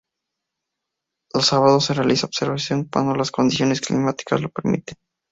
[1.31, 4.97] Los sábados se realiza observación cuando las condiciones climáticas lo permiten.